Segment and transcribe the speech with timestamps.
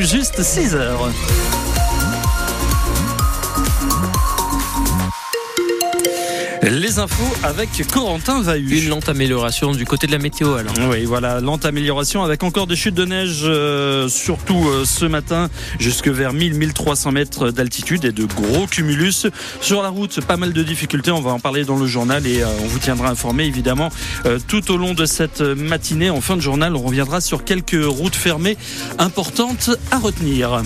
[0.00, 1.10] juste 6 heures.
[6.82, 8.80] Les infos avec Corentin Vahu.
[8.80, 10.74] Une lente amélioration du côté de la météo alors.
[10.90, 15.48] Oui, voilà, lente amélioration avec encore des chutes de neige, euh, surtout euh, ce matin,
[15.78, 19.28] jusque vers 1000-1300 mètres d'altitude et de gros cumulus.
[19.60, 22.42] Sur la route, pas mal de difficultés, on va en parler dans le journal et
[22.42, 23.90] euh, on vous tiendra informé évidemment
[24.48, 26.10] tout au long de cette matinée.
[26.10, 28.56] En fin de journal, on reviendra sur quelques routes fermées
[28.98, 30.62] importantes à retenir.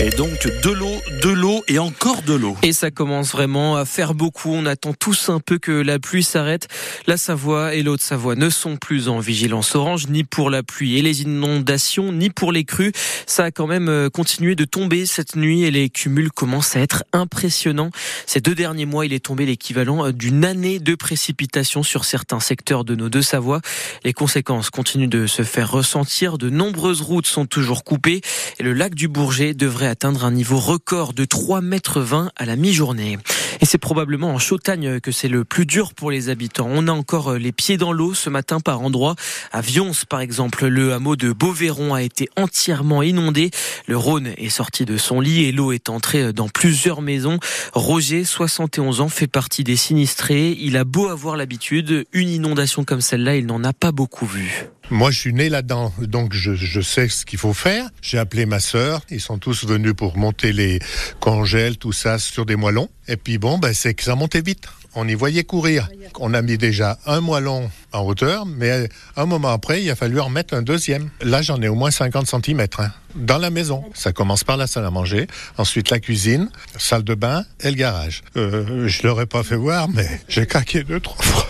[0.00, 2.56] Et donc de l'eau, de l'eau et encore de l'eau.
[2.62, 4.50] Et ça commence vraiment à faire beaucoup.
[4.50, 6.66] On attend tous un peu que la pluie s'arrête.
[7.06, 11.02] La Savoie et l'Haute-Savoie ne sont plus en vigilance orange, ni pour la pluie et
[11.02, 12.90] les inondations, ni pour les crues.
[13.26, 16.80] Ça a quand même euh, continué de tomber cette nuit et les cumuls commencent à
[16.80, 17.90] être impressionnants.
[18.26, 22.40] Ces deux derniers mois, il est tombé l'équivalent euh, d'une année de précipitations sur certains
[22.40, 23.60] secteurs de nos deux Savoies.
[24.02, 26.36] Les conséquences continuent de se faire ressentir.
[26.36, 28.22] De nombreuses routes sont toujours coupées
[28.58, 32.56] et le lac du Bourget devrait atteindre un niveau record de 3,20 mètres à la
[32.56, 33.18] mi-journée.
[33.60, 36.68] Et c'est probablement en Chautagne que c'est le plus dur pour les habitants.
[36.70, 39.14] On a encore euh, les pieds dans l'eau ce matin par endroits.
[39.52, 43.50] À Vions, par exemple, le hameau de Beauvairon a été entièrement inondé.
[43.86, 47.38] Le Rhône est sorti de son lit et l'eau est entrée dans plusieurs maisons.
[47.72, 50.56] Roger, 71 ans, fait partie des sinistrés.
[50.60, 54.66] Il a beau avoir l'habitude, une inondation comme celle-là, il n'en a pas beaucoup vu.
[54.90, 57.88] Moi, je suis né là-dedans, donc je, je, sais ce qu'il faut faire.
[58.02, 59.00] J'ai appelé ma sœur.
[59.10, 60.78] Ils sont tous venus pour monter les
[61.20, 62.90] congèles, tout ça, sur des moellons.
[63.08, 64.64] Et puis bon, ben, c'est que ça montait vite.
[64.94, 65.88] On y voyait courir.
[66.20, 70.20] On a mis déjà un moellon en hauteur, mais un moment après, il a fallu
[70.20, 71.10] en mettre un deuxième.
[71.20, 73.84] Là, j'en ai au moins 50 cm hein, dans la maison.
[73.92, 75.26] Ça commence par la salle à manger,
[75.58, 78.22] ensuite la cuisine, salle de bain et le garage.
[78.36, 81.48] Euh, je l'aurais pas fait voir, mais j'ai craqué deux, trois fois.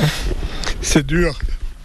[0.80, 1.38] c'est dur.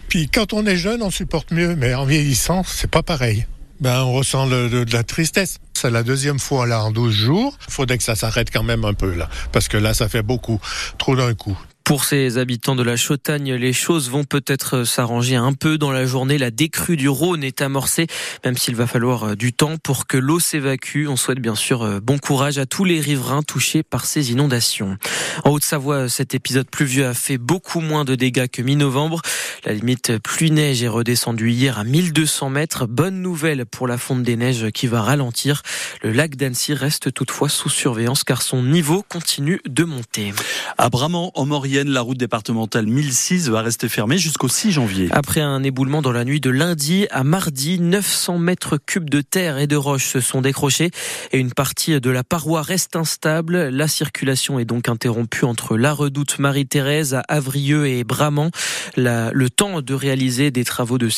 [0.08, 3.46] Puis quand on est jeune, on supporte mieux, mais en vieillissant, c'est pas pareil.
[3.82, 5.58] Ben, on ressent de la tristesse.
[5.82, 7.58] C'est la deuxième fois là en 12 jours.
[7.68, 10.22] Il faudrait que ça s'arrête quand même un peu là, parce que là, ça fait
[10.22, 10.60] beaucoup,
[11.00, 11.58] trop d'un coup.
[11.92, 16.06] Pour ces habitants de la Chautagne, les choses vont peut-être s'arranger un peu dans la
[16.06, 16.38] journée.
[16.38, 18.08] La décrue du Rhône est amorcée,
[18.46, 21.08] même s'il va falloir euh, du temps pour que l'eau s'évacue.
[21.10, 24.98] On souhaite bien sûr euh, bon courage à tous les riverains touchés par ces inondations.
[25.44, 29.22] En Haute-Savoie, cet épisode pluvieux a fait beaucoup moins de dégâts que mi-novembre.
[29.66, 32.88] La limite pluie-neige est redescendue hier à 1200 mètres.
[32.88, 35.62] Bonne nouvelle pour la fonte des neiges qui va ralentir.
[36.04, 40.32] Le lac d'Annecy reste toutefois sous surveillance car son niveau continue de monter.
[40.78, 41.46] En
[41.90, 45.08] la route départementale 1006 va rester fermée jusqu'au 6 janvier.
[45.12, 49.58] Après un éboulement dans la nuit de lundi à mardi, 900 mètres cubes de terre
[49.58, 50.92] et de roches se sont décrochés
[51.32, 53.70] et une partie de la paroi reste instable.
[53.70, 58.52] La circulation est donc interrompue entre la redoute Marie-Thérèse à Avrieux et Bramant.
[58.96, 61.10] le temps de réaliser des travaux de,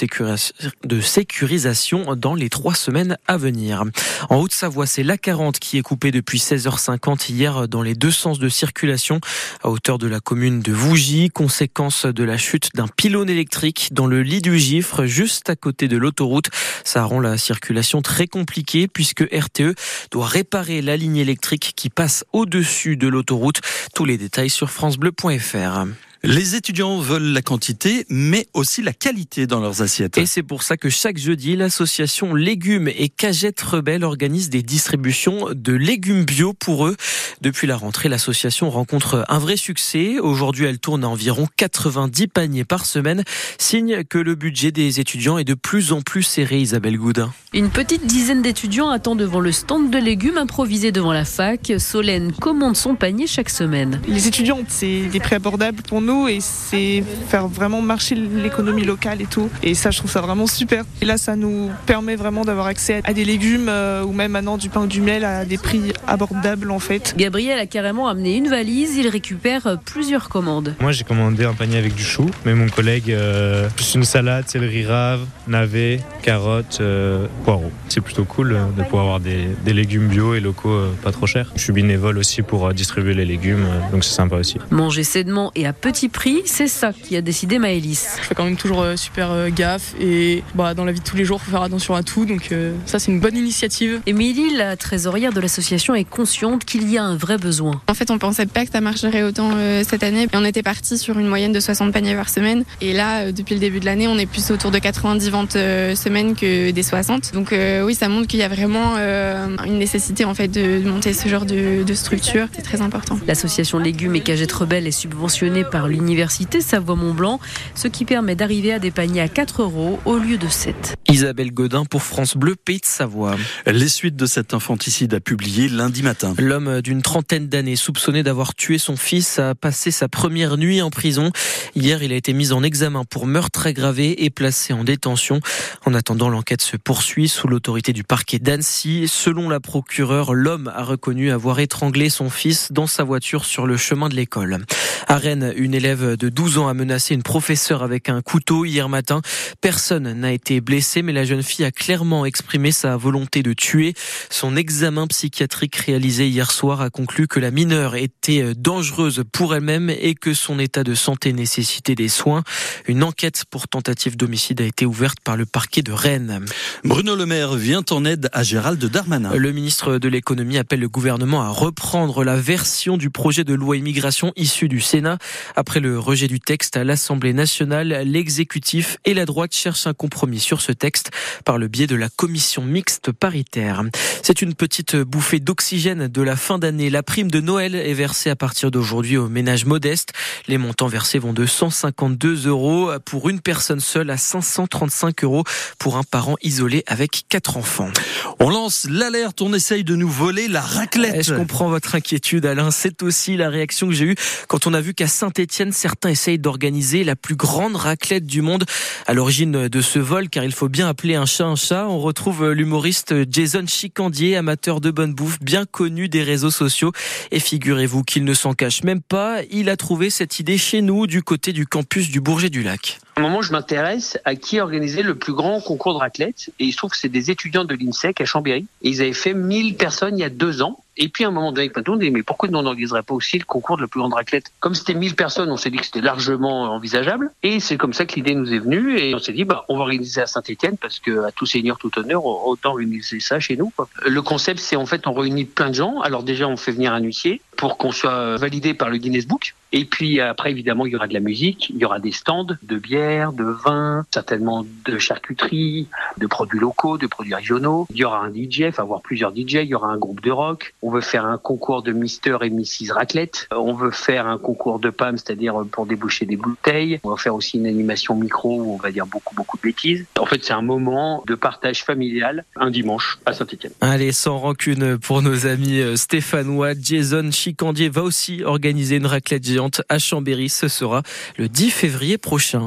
[0.84, 3.84] de sécurisation dans les trois semaines à venir.
[4.30, 8.50] En Haute-Savoie, c'est l'A40 qui est coupée depuis 16h50 hier dans les deux sens de
[8.50, 9.20] circulation
[9.64, 14.08] à hauteur de la commune de Vougy, conséquence de la chute d'un pylône électrique dans
[14.08, 16.50] le lit du Gifre, juste à côté de l'autoroute.
[16.84, 19.74] Ça rend la circulation très compliquée puisque RTE
[20.12, 23.62] doit réparer la ligne électrique qui passe au-dessus de l'autoroute.
[23.96, 25.86] Tous les détails sur francebleu.fr.
[26.26, 30.18] Les étudiants veulent la quantité, mais aussi la qualité dans leurs assiettes.
[30.18, 35.50] Et c'est pour ça que chaque jeudi, l'association Légumes et Cagettes Rebelles organise des distributions
[35.54, 36.96] de légumes bio pour eux.
[37.42, 40.18] Depuis la rentrée, l'association rencontre un vrai succès.
[40.22, 43.26] Aujourd'hui, elle tourne à environ 90 paniers par semaine,
[43.58, 47.34] signe que le budget des étudiants est de plus en plus serré, Isabelle Goudin.
[47.54, 51.74] Une petite dizaine d'étudiants attend devant le stand de légumes improvisé devant la fac.
[51.80, 54.00] Solène commande son panier chaque semaine.
[54.08, 59.22] Les étudiants, c'est des prix abordables pour nous et c'est faire vraiment marcher l'économie locale
[59.22, 59.50] et tout.
[59.62, 60.84] Et ça, je trouve ça vraiment super.
[61.02, 64.58] Et là, ça nous permet vraiment d'avoir accès à des légumes euh, ou même maintenant
[64.58, 67.14] du pain ou du miel à des prix abordables en fait.
[67.18, 70.76] Gabriel a carrément amené une valise, il récupère plusieurs commandes.
[70.80, 74.46] Moi, j'ai commandé un panier avec du chou, mais mon collègue, euh, plus une salade,
[74.48, 77.72] céleri rave, navet, carottes, euh, poireaux.
[77.90, 81.52] C'est plutôt cool de pouvoir avoir des, des légumes bio et locaux pas trop chers.
[81.56, 84.58] Je suis bénévole aussi pour distribuer les légumes, donc c'est sympa aussi.
[84.72, 88.18] Manger sainement et à petit prix, c'est ça qui a décidé Maëlys.
[88.22, 91.06] Je fais quand même toujours euh, super euh, gaffe et bah, dans la vie de
[91.06, 92.26] tous les jours, il faut faire attention à tout.
[92.26, 94.02] Donc euh, ça, c'est une bonne initiative.
[94.06, 97.82] Émilie, la trésorière de l'association, est consciente qu'il y a un vrai besoin.
[97.88, 99.52] En fait, on pensait pas que ça marcherait autant
[99.84, 100.28] cette année.
[100.34, 102.64] On était parti sur une moyenne de 60 paniers par semaine.
[102.82, 106.36] Et là, depuis le début de l'année, on est plus autour de 90 ventes semaine
[106.36, 107.34] que des 60.
[107.34, 107.54] Donc
[107.84, 111.46] oui, ça montre qu'il y a vraiment une nécessité en fait de monter ce genre
[111.46, 112.48] de, de structure.
[112.54, 113.20] C'est très important.
[113.28, 117.40] L'association Légumes et Cagettes Rebelles est subventionnée par l'université Savoie-Mont-Blanc,
[117.76, 120.96] ce qui permet d'arriver à des paniers à 4 euros au lieu de 7.
[121.08, 123.36] Isabelle Godin pour France Bleu, Pays de Savoie.
[123.68, 126.34] Les suites de cet infanticide a publié lundi matin.
[126.38, 130.90] L'homme d'une trentaine d'années soupçonné d'avoir tué son fils a passé sa première nuit en
[130.90, 131.32] prison.
[131.76, 135.40] Hier, il a été mis en examen pour meurtre aggravé et placé en détention.
[135.86, 139.08] En attendant, l'enquête se poursuit sous l'autorité du parquet d'Annecy.
[139.08, 143.78] Selon la procureure, l'homme a reconnu avoir étranglé son fils dans sa voiture sur le
[143.78, 144.66] chemin de l'école.
[145.08, 148.90] À Rennes, une élève de 12 ans a menacé une professeure avec un couteau hier
[148.90, 149.22] matin.
[149.62, 153.94] Personne n'a été blessé, mais la jeune fille a clairement exprimé sa volonté de tuer.
[154.30, 159.90] Son examen psychiatrique réalisé hier soir a conclu que la mineure était dangereuse pour elle-même
[159.90, 162.44] et que son état de santé nécessitait des soins.
[162.88, 166.46] Une enquête pour tentative d'homicide a été ouverte par le parquet de Rennes.
[166.84, 169.34] Bruno Le Maire vient en aide à Gérald Darmanin.
[169.36, 173.78] Le ministre de l'économie appelle le gouvernement à reprendre la version du projet de loi
[173.78, 175.18] immigration issu du Sénat.
[175.56, 180.40] Après le rejet du texte à l'Assemblée nationale, l'exécutif et la droite cherchent un compromis
[180.40, 181.12] sur ce texte
[181.46, 183.84] par le biais de la commission mixte paritaire.
[184.22, 186.90] C'est une petite bouffée d'oxygène de la fin d'année.
[186.90, 190.14] La prime de Noël est versée à partir d'aujourd'hui aux ménages modestes.
[190.48, 195.44] Les montants versés vont de 152 euros pour une personne seule à 535 euros
[195.80, 197.92] pour un parent isolé avec quatre enfants.
[198.40, 201.26] On lance l'alerte, on essaye de nous voler la raclette.
[201.26, 204.16] Je comprends votre inquiétude Alain, c'est aussi la réaction que j'ai eue
[204.48, 208.66] quand on a vu qu'à Saint-Étienne, certains essayent d'organiser la plus grande raclette du monde.
[209.06, 212.00] À l'origine de ce vol, car il faut bien appeler un chat un chat, on
[212.00, 216.92] retrouve l'humoriste Jason Chicandier, amateur de bonne bouffe, bien connu des réseaux sociaux.
[217.32, 221.08] Et figurez-vous qu'il ne s'en cache même pas, il a trouvé cette idée chez nous,
[221.08, 223.00] du côté du campus du Bourget du Lac.
[223.16, 226.52] Un moment, je m'intéresse à qui organisait le plus grand concours de raclette.
[226.60, 228.66] Et il se trouve que c'est des étudiants de l'INSEC à Chambéry.
[228.82, 230.80] Et ils avaient fait 1000 personnes il y a deux ans.
[230.96, 233.40] Et puis à un moment donné, avec on dit mais pourquoi on n'organiserait pas aussi
[233.40, 234.52] le concours de la plus grande raclette?
[234.60, 237.32] Comme c'était 1000 personnes, on s'est dit que c'était largement envisageable.
[237.42, 239.00] Et c'est comme ça que l'idée nous est venue.
[239.00, 241.78] Et on s'est dit bah on va organiser à Saint-Étienne parce que à tout seigneur
[241.78, 243.72] tout honneur, autant organiser ça chez nous.
[243.76, 243.88] Quoi.
[244.06, 246.00] Le concept c'est en fait on réunit plein de gens.
[246.02, 249.56] Alors déjà on fait venir un huissier pour qu'on soit validé par le Guinness Book.
[249.76, 252.46] Et puis après, évidemment, il y aura de la musique, il y aura des stands
[252.62, 257.88] de bière, de vin, certainement de charcuterie, de produits locaux, de produits régionaux.
[257.90, 260.30] Il y aura un DJ, enfin avoir plusieurs DJ, il y aura un groupe de
[260.30, 260.76] rock.
[260.84, 262.92] On veut faire un concours de Mister et Mrs.
[262.94, 263.48] Raclette.
[263.52, 267.00] On veut faire un concours de PAM, c'est-à-dire pour déboucher des bouteilles.
[267.04, 270.06] On va faire aussi une animation micro où on va dire beaucoup, beaucoup de bêtises.
[270.20, 273.74] En fait, c'est un moment de partage familial un dimanche à Saint-Etienne.
[273.82, 279.84] Allez, sans rancune pour nos amis stéphanois, Jason Chicandier va aussi organiser une raclette géante
[279.88, 280.50] à Chambéry.
[280.50, 281.04] Ce sera
[281.38, 282.62] le 10 février prochain.